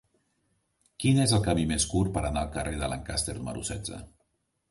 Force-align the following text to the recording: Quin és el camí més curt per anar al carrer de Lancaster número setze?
Quin 1.03 1.19
és 1.25 1.33
el 1.39 1.43
camí 1.47 1.65
més 1.73 1.85
curt 1.91 2.11
per 2.17 2.23
anar 2.29 2.45
al 2.45 2.51
carrer 2.57 2.73
de 2.85 2.91
Lancaster 2.95 3.35
número 3.43 3.65
setze? 3.71 4.01